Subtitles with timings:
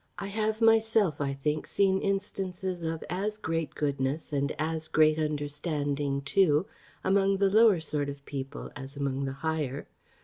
[0.17, 6.23] I have myself, I think, seen instances of as great goodness, and as great understanding
[6.23, 6.65] too,
[7.03, 9.85] among the lower sort of people as among the higher.